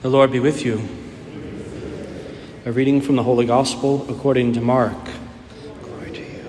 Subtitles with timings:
[0.00, 0.88] The Lord be with you.
[2.64, 4.96] A reading from the Holy Gospel according to Mark.
[5.82, 6.46] Glory to you.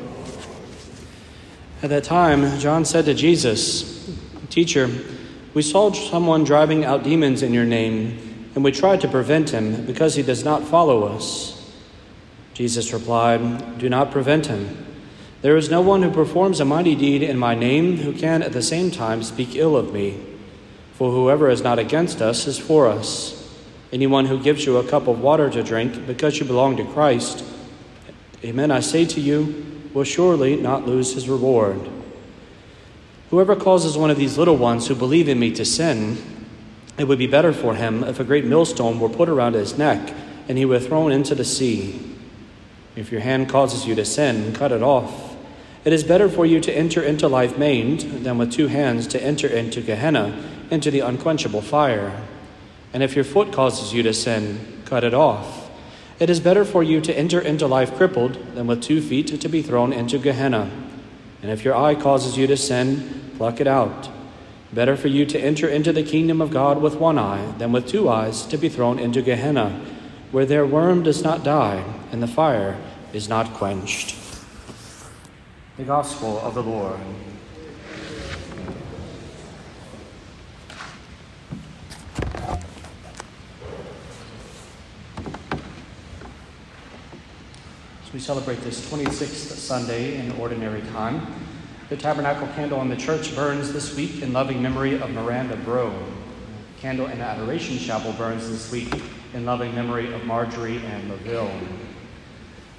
[1.82, 4.16] At that time, John said to Jesus,
[4.52, 4.88] Teacher,
[5.56, 9.84] we saw someone driving out demons in your name, and we tried to prevent him
[9.88, 11.74] because he does not follow us.
[12.54, 14.86] Jesus replied, Do not prevent him.
[15.42, 18.54] There is no one who performs a mighty deed in my name who can at
[18.54, 20.24] the same time speak ill of me.
[20.94, 23.39] For whoever is not against us is for us.
[23.92, 27.44] Anyone who gives you a cup of water to drink because you belong to Christ,
[28.44, 31.90] amen, I say to you, will surely not lose his reward.
[33.32, 36.18] Whoever causes one of these little ones who believe in me to sin,
[36.98, 40.14] it would be better for him if a great millstone were put around his neck
[40.48, 42.00] and he were thrown into the sea.
[42.96, 45.36] If your hand causes you to sin, cut it off.
[45.86, 49.24] It is better for you to enter into life maimed than with two hands to
[49.24, 52.22] enter into Gehenna, into the unquenchable fire.
[52.94, 55.70] And if your foot causes you to sin, cut it off.
[56.20, 59.48] It is better for you to enter into life crippled than with two feet to
[59.48, 60.70] be thrown into Gehenna.
[61.42, 64.10] And if your eye causes you to sin, pluck it out.
[64.74, 67.88] Better for you to enter into the kingdom of God with one eye than with
[67.88, 69.84] two eyes to be thrown into Gehenna,
[70.32, 72.78] where their worm does not die and the fire
[73.14, 74.16] is not quenched.
[75.78, 77.00] The Gospel of the Lord.
[88.10, 91.32] As we celebrate this 26th Sunday in Ordinary Time,
[91.90, 95.94] the tabernacle candle in the church burns this week in loving memory of Miranda Bro.
[96.80, 99.00] Candle in the Adoration Chapel burns this week
[99.36, 101.52] in loving memory of Marjorie and Laville.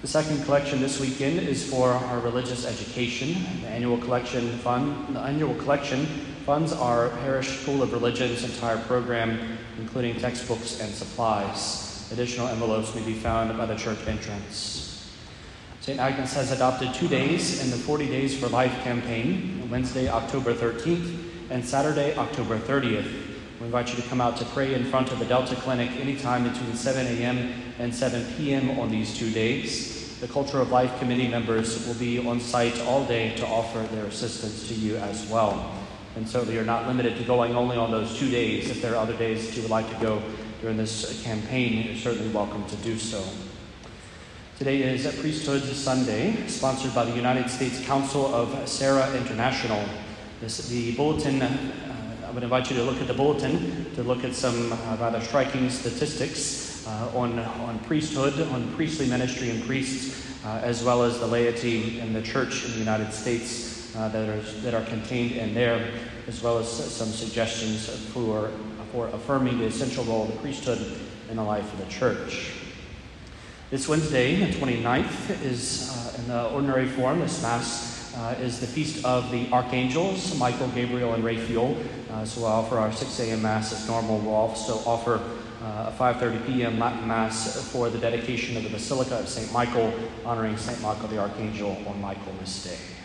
[0.02, 3.36] The second collection this weekend is for our religious education.
[3.62, 6.06] The annual collection fund, the annual collection
[6.44, 9.38] funds our parish school of religion's entire program,
[9.78, 12.10] including textbooks and supplies.
[12.10, 14.89] Additional envelopes may be found by the church entrance.
[15.90, 15.98] St.
[15.98, 21.18] Agnes has adopted two days in the 40 Days for Life campaign Wednesday, October 13th,
[21.50, 23.12] and Saturday, October 30th.
[23.58, 26.44] We invite you to come out to pray in front of the Delta Clinic anytime
[26.44, 27.52] between 7 a.m.
[27.80, 28.78] and 7 p.m.
[28.78, 30.16] on these two days.
[30.20, 34.04] The Culture of Life Committee members will be on site all day to offer their
[34.04, 35.74] assistance to you as well.
[36.14, 38.70] And so you're not limited to going only on those two days.
[38.70, 40.22] If there are other days that you would like to go
[40.60, 43.24] during this campaign, you're certainly welcome to do so.
[44.60, 49.82] Today is Priesthood Sunday, sponsored by the United States Council of Serra International.
[50.42, 54.22] This, the bulletin, uh, I would invite you to look at the bulletin to look
[54.22, 60.28] at some uh, rather striking statistics uh, on, on priesthood, on priestly ministry and priests,
[60.44, 64.28] uh, as well as the laity in the church in the United States uh, that,
[64.28, 65.90] are, that are contained in there,
[66.28, 68.50] as well as some suggestions for,
[68.92, 71.00] for affirming the essential role of the priesthood
[71.30, 72.59] in the life of the church.
[73.70, 77.20] This Wednesday, the 29th, is uh, in the ordinary form.
[77.20, 81.76] This Mass uh, is the feast of the archangels, Michael, Gabriel, and Raphael.
[82.10, 83.42] Uh, so we'll offer our 6 a.m.
[83.42, 84.18] Mass as normal.
[84.18, 85.22] We'll also offer
[85.62, 86.80] uh, a 5.30 p.m.
[86.80, 89.52] Latin Mass for the dedication of the Basilica of St.
[89.52, 89.94] Michael,
[90.24, 90.82] honoring St.
[90.82, 92.99] Michael the Archangel on Michaelmas Day.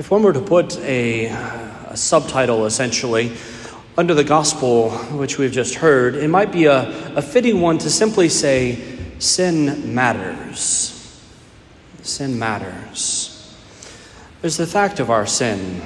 [0.00, 3.36] If one were to put a, a, subtitle essentially
[3.98, 7.90] under the gospel which we've just heard, it might be a, a fitting one to
[7.90, 8.78] simply say,
[9.18, 11.20] Sin matters.
[12.00, 13.54] Sin matters.
[14.40, 15.82] There's the fact of our sin.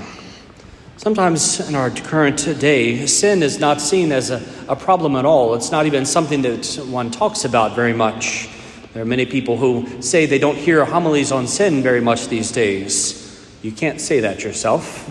[0.97, 5.55] Sometimes in our current day, sin is not seen as a, a problem at all.
[5.55, 8.49] It's not even something that one talks about very much.
[8.93, 12.53] There are many people who say they don't hear homilies on sin very much these
[12.53, 13.24] days.
[13.65, 15.09] You can't say that yourself.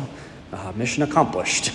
[0.53, 1.71] Uh, mission accomplished.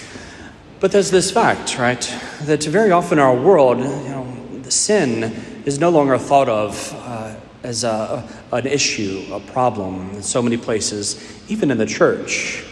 [0.80, 2.00] but there's this fact, right,
[2.44, 5.24] that very often in our world, you know, the sin
[5.66, 10.56] is no longer thought of uh, as a, an issue, a problem in so many
[10.56, 12.64] places, even in the church.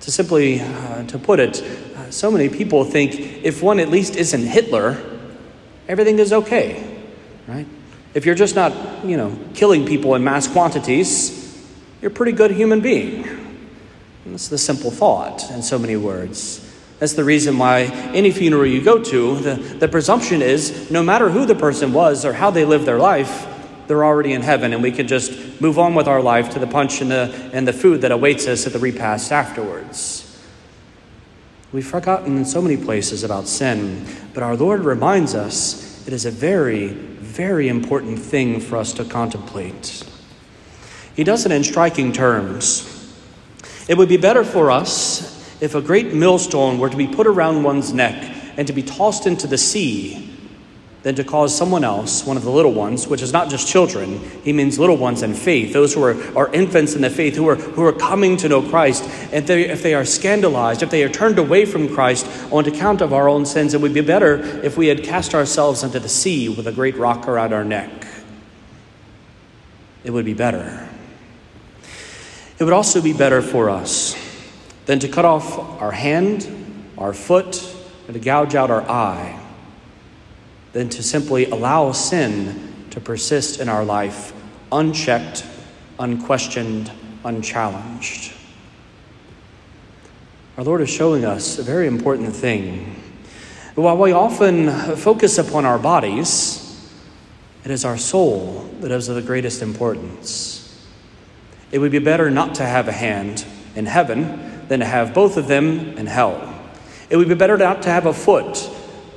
[0.00, 4.16] To simply uh, to put it, uh, so many people think if one at least
[4.16, 4.96] isn't Hitler,
[5.86, 6.98] everything is okay,
[7.46, 7.66] right?
[8.14, 8.72] If you're just not,
[9.04, 11.37] you know, killing people in mass quantities,
[12.00, 13.24] you're a pretty good human being.
[14.24, 16.64] And that's the simple thought in so many words.
[16.98, 21.30] That's the reason why any funeral you go to, the, the presumption is no matter
[21.30, 23.46] who the person was or how they lived their life,
[23.86, 26.66] they're already in heaven, and we can just move on with our life to the
[26.66, 30.24] punch and the, and the food that awaits us at the repast afterwards.
[31.72, 34.04] We've forgotten in so many places about sin,
[34.34, 39.04] but our Lord reminds us it is a very, very important thing for us to
[39.04, 40.02] contemplate.
[41.18, 43.12] He does it in striking terms.
[43.88, 47.64] It would be better for us if a great millstone were to be put around
[47.64, 48.14] one's neck
[48.56, 50.32] and to be tossed into the sea
[51.02, 54.20] than to cause someone else, one of the little ones, which is not just children,
[54.44, 57.48] he means little ones in faith, those who are, are infants in the faith, who
[57.48, 61.02] are, who are coming to know Christ, and they, if they are scandalized, if they
[61.02, 64.36] are turned away from Christ on account of our own sins, it would be better
[64.62, 68.06] if we had cast ourselves into the sea with a great rock around our neck.
[70.04, 70.87] It would be better.
[72.58, 74.16] It would also be better for us
[74.86, 77.62] than to cut off our hand, our foot,
[78.06, 79.38] and to gouge out our eye
[80.72, 84.32] than to simply allow sin to persist in our life
[84.72, 85.44] unchecked,
[85.98, 86.90] unquestioned,
[87.24, 88.32] unchallenged.
[90.56, 92.96] Our Lord is showing us a very important thing.
[93.76, 96.90] While we often focus upon our bodies,
[97.64, 100.57] it is our soul that is of the greatest importance.
[101.70, 103.44] It would be better not to have a hand
[103.74, 106.54] in heaven than to have both of them in hell.
[107.10, 108.70] It would be better not to have a foot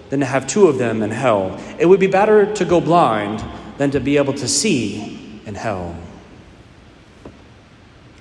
[0.10, 1.60] than to have two of them in hell.
[1.80, 3.44] It would be better to go blind
[3.78, 5.96] than to be able to see in hell.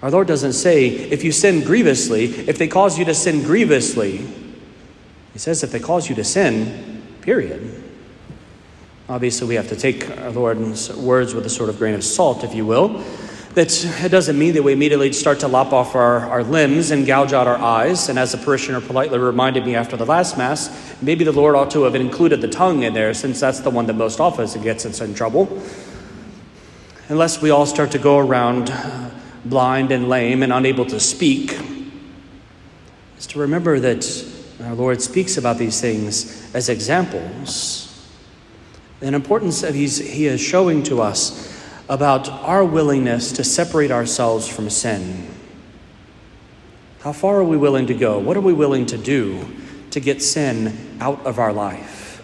[0.03, 4.27] Our Lord doesn't say, if you sin grievously, if they cause you to sin grievously.
[5.33, 7.83] He says, if they cause you to sin, period.
[9.09, 12.45] Obviously, we have to take our Lord's words with a sort of grain of salt,
[12.45, 13.05] if you will.
[13.55, 17.05] That it doesn't mean that we immediately start to lop off our, our limbs and
[17.05, 18.09] gouge out our eyes.
[18.09, 21.73] And as the parishioner politely reminded me after the last Mass, maybe the Lord ought
[21.73, 24.87] to have included the tongue in there since that's the one that most often gets
[24.87, 25.61] us in trouble.
[27.09, 29.11] Unless we all start to go around uh,
[29.45, 31.59] blind and lame and unable to speak,
[33.19, 34.27] is to remember that
[34.63, 38.09] our Lord speaks about these things as examples.
[39.01, 41.60] An importance that he's, He is showing to us
[41.91, 45.27] about our willingness to separate ourselves from sin.
[47.01, 48.21] How far are we willing to go?
[48.21, 49.45] What are we willing to do
[49.91, 52.23] to get sin out of our life?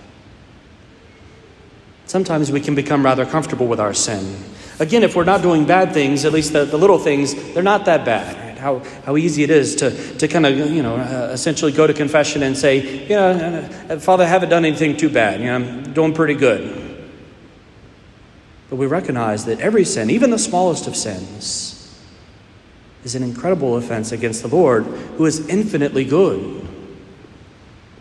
[2.07, 4.39] Sometimes we can become rather comfortable with our sin.
[4.79, 7.87] Again, if we're not doing bad things, at least the, the little things, they're not
[7.87, 8.37] that bad.
[8.37, 8.59] Right?
[8.59, 11.93] How, how easy it is to, to kind of, you know, uh, essentially go to
[11.93, 15.41] confession and say, you know, uh, Father, I haven't done anything too bad.
[15.41, 16.86] You know, I'm doing pretty good.
[18.69, 21.73] But we recognize that every sin, even the smallest of sins,
[23.05, 26.67] is an incredible offense against the Lord, who is infinitely good.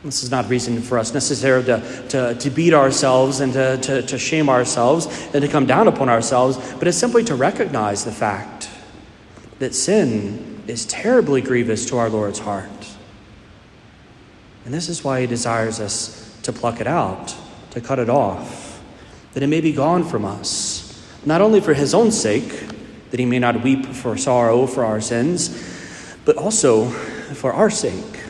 [0.03, 4.01] This is not reason for us necessarily to, to, to beat ourselves and to, to,
[4.03, 8.11] to shame ourselves and to come down upon ourselves, but it's simply to recognize the
[8.11, 8.69] fact
[9.59, 12.69] that sin is terribly grievous to our Lord's heart.
[14.63, 17.35] And this is why He desires us to pluck it out,
[17.71, 18.64] to cut it off
[19.35, 22.69] that it may be gone from us, not only for his own sake,
[23.11, 28.21] that he may not weep for sorrow for our sins, but also for our sake,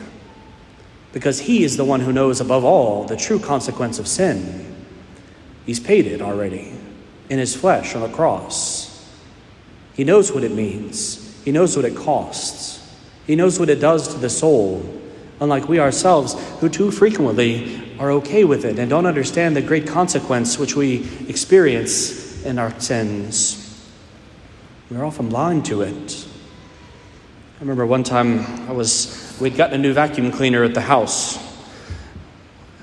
[1.12, 4.74] because he is the one who knows above all the true consequence of sin.
[5.64, 6.72] He's paid it already
[7.30, 9.08] in his flesh on the cross.
[9.94, 12.96] He knows what it means, he knows what it costs,
[13.28, 14.84] he knows what it does to the soul,
[15.38, 19.86] unlike we ourselves, who too frequently are okay with it and don't understand the great
[19.86, 23.62] consequence which we experience in our sins.
[24.90, 26.26] We're often blind to it.
[27.56, 31.38] I remember one time I was we'd gotten a new vacuum cleaner at the house.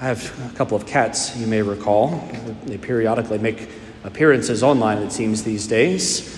[0.02, 2.30] I have a couple of cats, you may recall.
[2.66, 3.70] They periodically make
[4.04, 6.30] appearances online, it seems, these days.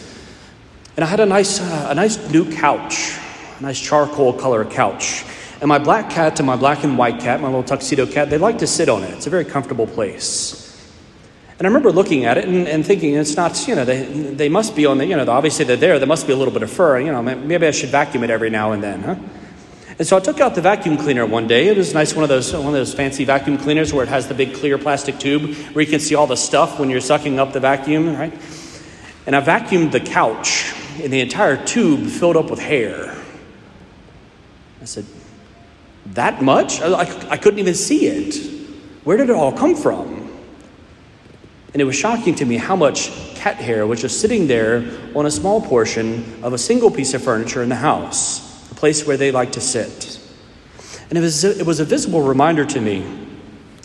[0.96, 3.18] And I had a nice, uh, a nice new couch,
[3.60, 5.24] a nice charcoal color couch.
[5.62, 8.38] And my black cat and my black and white cat, my little tuxedo cat, they
[8.38, 9.12] like to sit on it.
[9.12, 10.62] It's a very comfortable place.
[11.58, 14.50] And I remember looking at it and, and thinking, it's not, you know, they, they
[14.50, 15.98] must be on the, you know, obviously they're there.
[16.00, 17.00] There must be a little bit of fur.
[17.00, 19.16] You know, maybe I should vacuum it every now and then, huh?
[19.98, 21.70] And so I took out the vacuum cleaner one day.
[21.70, 24.28] It was nice, one of those one of those fancy vacuum cleaners where it has
[24.28, 27.40] the big clear plastic tube where you can see all the stuff when you're sucking
[27.40, 28.34] up the vacuum, right?
[29.26, 33.16] And I vacuumed the couch, and the entire tube filled up with hair.
[34.82, 35.06] I said,
[36.08, 36.82] that much?
[36.82, 38.52] I, I, couldn't even see it.
[39.04, 40.30] Where did it all come from?
[41.74, 45.26] And it was shocking to me how much cat hair was just sitting there on
[45.26, 49.18] a small portion of a single piece of furniture in the house, a place where
[49.18, 50.20] they like to sit.
[51.10, 53.06] And it was, it was a visible reminder to me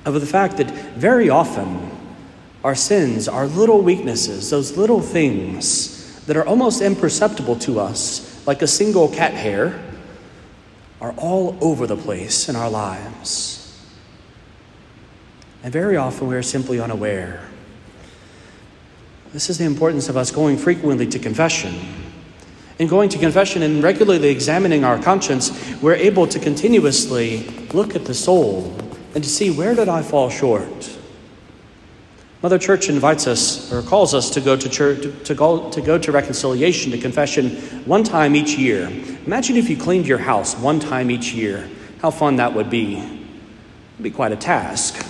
[0.04, 1.90] of the fact that very often
[2.64, 8.62] our sins, our little weaknesses, those little things that are almost imperceptible to us, like
[8.62, 9.80] a single cat hair,
[11.00, 13.56] are all over the place in our lives.
[15.62, 17.46] And very often we are simply unaware.
[19.32, 21.74] This is the importance of us going frequently to confession.
[22.78, 25.52] In going to confession and regularly examining our conscience,
[25.82, 28.74] we're able to continuously look at the soul
[29.14, 30.98] and to see where did I fall short?
[32.42, 35.98] Mother Church invites us or calls us to go to church to go, to go
[35.98, 37.50] to reconciliation to confession
[37.84, 38.86] one time each year.
[39.26, 41.68] Imagine if you cleaned your house one time each year.
[42.00, 42.96] How fun that would be.
[42.96, 45.04] It'd be quite a task.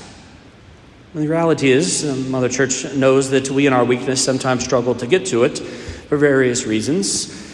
[1.14, 4.96] And the reality is, um, Mother Church knows that we in our weakness sometimes struggle
[4.96, 7.46] to get to it for various reasons.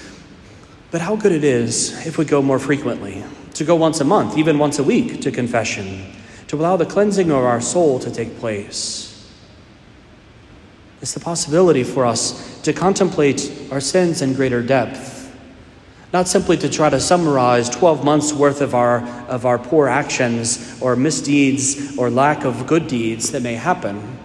[0.91, 3.23] But how good it is if we go more frequently,
[3.55, 6.13] to go once a month, even once a week to confession,
[6.49, 9.16] to allow the cleansing of our soul to take place.
[11.07, 15.33] It's the possibility for us to contemplate our sins in greater depth,
[16.13, 20.77] not simply to try to summarize 12 months worth of our, of our poor actions
[20.83, 24.19] or misdeeds or lack of good deeds that may happen,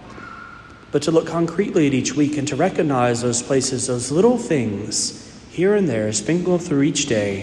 [0.90, 5.40] but to look concretely at each week and to recognize those places, those little things
[5.52, 7.42] here and there, sprinkled through each day,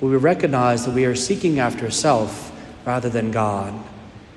[0.00, 2.50] where we recognize that we are seeking after self
[2.84, 3.72] rather than God,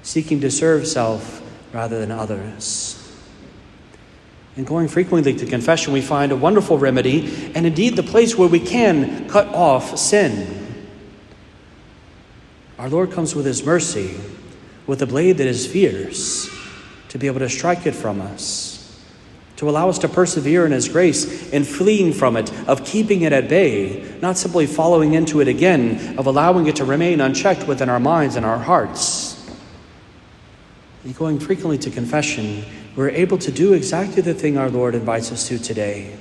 [0.03, 1.41] seeking to serve self
[1.73, 2.96] rather than others.
[4.57, 8.49] In going frequently to confession, we find a wonderful remedy and indeed the place where
[8.49, 10.83] we can cut off sin.
[12.79, 14.19] Our Lord comes with His mercy,
[14.87, 16.49] with a blade that is fierce,
[17.09, 18.99] to be able to strike it from us,
[19.57, 23.33] to allow us to persevere in His grace in fleeing from it, of keeping it
[23.33, 27.89] at bay, not simply following into it again, of allowing it to remain unchecked within
[27.89, 29.35] our minds and our hearts.
[31.03, 32.65] And going frequently to confession,
[32.97, 36.17] we're able to do exactly the thing our Lord invites us to today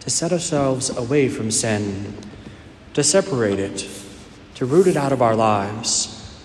[0.00, 2.16] to set ourselves away from sin,
[2.94, 3.90] to separate it,
[4.54, 6.40] to root it out of our lives,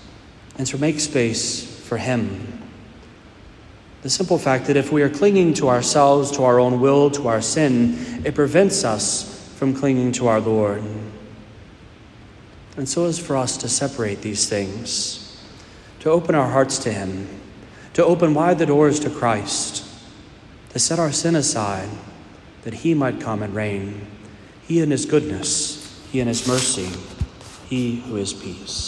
[0.58, 2.60] and to make space for Him.
[4.02, 7.28] The simple fact that if we are clinging to ourselves, to our own will, to
[7.28, 10.84] our sin, it prevents us from clinging to our Lord.
[12.76, 15.40] And so is for us to separate these things,
[16.00, 17.41] to open our hearts to Him
[17.94, 19.86] to open wide the doors to Christ,
[20.70, 21.90] to set our sin aside,
[22.64, 24.08] that He might come and reign.
[24.68, 26.90] He in His goodness, He in His mercy,
[27.68, 28.72] He who is peace.